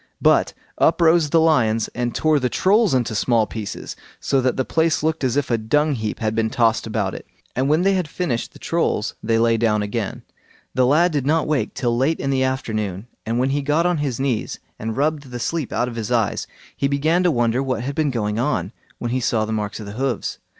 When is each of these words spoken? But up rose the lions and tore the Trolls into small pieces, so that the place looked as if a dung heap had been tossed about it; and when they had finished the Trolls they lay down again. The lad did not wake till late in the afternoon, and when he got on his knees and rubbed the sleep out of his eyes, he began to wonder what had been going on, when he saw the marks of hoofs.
But 0.19 0.55
up 0.79 0.99
rose 0.99 1.29
the 1.29 1.39
lions 1.39 1.87
and 1.93 2.15
tore 2.15 2.39
the 2.39 2.49
Trolls 2.49 2.95
into 2.95 3.13
small 3.13 3.45
pieces, 3.45 3.95
so 4.19 4.41
that 4.41 4.57
the 4.57 4.65
place 4.65 5.03
looked 5.03 5.23
as 5.23 5.37
if 5.37 5.51
a 5.51 5.59
dung 5.59 5.93
heap 5.93 6.17
had 6.17 6.33
been 6.33 6.49
tossed 6.49 6.87
about 6.87 7.13
it; 7.13 7.27
and 7.55 7.69
when 7.69 7.83
they 7.83 7.93
had 7.93 8.07
finished 8.07 8.51
the 8.53 8.57
Trolls 8.57 9.13
they 9.21 9.37
lay 9.37 9.57
down 9.57 9.83
again. 9.83 10.23
The 10.73 10.87
lad 10.87 11.11
did 11.11 11.27
not 11.27 11.45
wake 11.45 11.75
till 11.75 11.95
late 11.95 12.19
in 12.19 12.31
the 12.31 12.43
afternoon, 12.43 13.05
and 13.27 13.37
when 13.37 13.51
he 13.51 13.61
got 13.61 13.85
on 13.85 13.99
his 13.99 14.19
knees 14.19 14.59
and 14.79 14.97
rubbed 14.97 15.29
the 15.29 15.37
sleep 15.39 15.71
out 15.71 15.87
of 15.87 15.97
his 15.97 16.11
eyes, 16.11 16.47
he 16.75 16.87
began 16.87 17.21
to 17.21 17.29
wonder 17.29 17.61
what 17.61 17.83
had 17.83 17.93
been 17.93 18.09
going 18.09 18.39
on, 18.39 18.71
when 18.97 19.11
he 19.11 19.19
saw 19.19 19.45
the 19.45 19.53
marks 19.53 19.79
of 19.79 19.87
hoofs. 19.87 20.39